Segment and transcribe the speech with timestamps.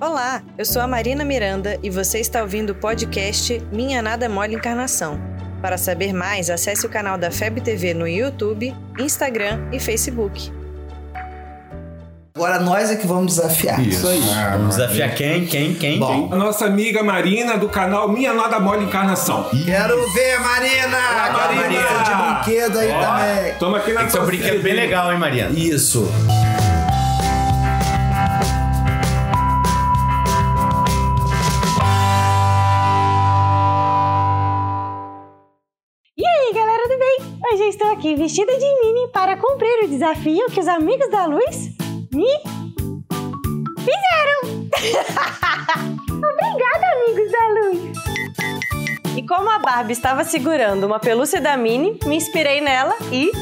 [0.00, 4.56] Olá, eu sou a Marina Miranda e você está ouvindo o podcast Minha Nada Mole
[4.56, 5.20] Encarnação.
[5.62, 10.52] Para saber mais, acesse o canal da FEB TV no YouTube, Instagram e Facebook.
[12.36, 13.80] Agora nós é que vamos desafiar.
[13.80, 14.20] Isso aí.
[14.52, 16.28] Vamos desafiar quem, quem, quem, Bom.
[16.28, 16.32] quem?
[16.32, 19.48] A nossa amiga Marina do canal Minha Nada Mole Encarnação.
[19.64, 20.98] Quero ver, Marina!
[21.24, 21.82] Quero Marina!
[21.82, 23.54] você de brinquedo aí também.
[23.60, 25.56] Toma aqui na que ser um brinquedo bem legal, hein, Mariana?
[25.56, 26.10] Isso.
[37.64, 41.70] Eu estou aqui vestida de mini para cumprir o desafio que os amigos da luz
[42.12, 42.28] me
[43.78, 44.68] fizeram.
[46.12, 49.16] Obrigada, amigos da luz.
[49.16, 53.32] E como a Barbie estava segurando uma pelúcia da Minnie, me inspirei nela e.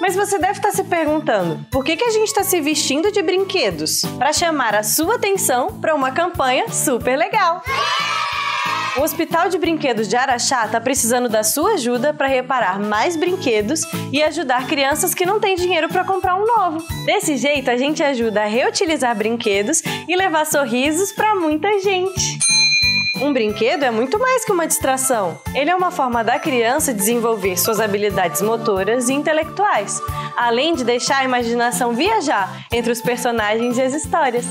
[0.00, 3.22] Mas você deve estar se perguntando: por que, que a gente está se vestindo de
[3.22, 4.02] brinquedos?
[4.18, 7.62] Para chamar a sua atenção para uma campanha super legal!
[8.96, 13.80] O Hospital de Brinquedos de Araxá está precisando da sua ajuda para reparar mais brinquedos
[14.12, 16.86] e ajudar crianças que não têm dinheiro para comprar um novo.
[17.04, 22.38] Desse jeito, a gente ajuda a reutilizar brinquedos e levar sorrisos para muita gente.
[23.20, 25.40] Um brinquedo é muito mais que uma distração.
[25.56, 30.00] Ele é uma forma da criança desenvolver suas habilidades motoras e intelectuais,
[30.36, 34.46] além de deixar a imaginação viajar entre os personagens e as histórias.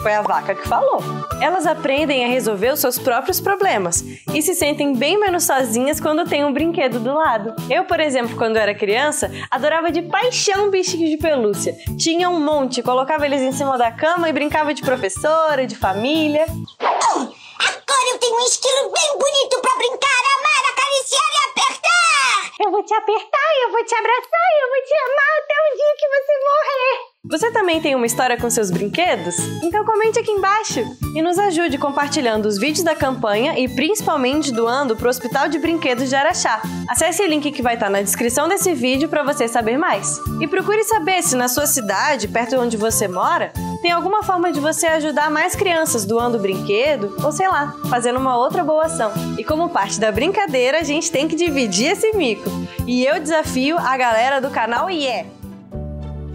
[0.00, 1.02] Foi a vaca que falou.
[1.42, 6.28] Elas aprendem a resolver os seus próprios problemas e se sentem bem menos sozinhas quando
[6.28, 7.54] tem um brinquedo do lado.
[7.68, 11.74] Eu, por exemplo, quando era criança, adorava de paixão bichinhos de pelúcia.
[11.98, 16.46] Tinha um monte, colocava eles em cima da cama e brincava de professora, de família.
[16.78, 22.52] Agora eu tenho um esquilo bem bonito pra brincar, amar, acariciar e apertar!
[22.60, 25.94] Eu vou te apertar, eu vou te abraçar, eu vou te amar até o dia
[25.98, 26.87] que você morrer.
[27.24, 29.36] Você também tem uma história com seus brinquedos?
[29.62, 30.80] Então comente aqui embaixo
[31.14, 35.58] e nos ajude compartilhando os vídeos da campanha e principalmente doando para o Hospital de
[35.58, 36.62] Brinquedos de Araxá.
[36.88, 40.18] Acesse o link que vai estar na descrição desse vídeo para você saber mais.
[40.40, 43.52] E procure saber se na sua cidade, perto de onde você mora,
[43.82, 48.38] tem alguma forma de você ajudar mais crianças doando brinquedo ou sei lá, fazendo uma
[48.38, 49.12] outra boa ação.
[49.36, 52.48] E como parte da brincadeira, a gente tem que dividir esse mico.
[52.86, 55.36] E eu desafio a galera do canal IE.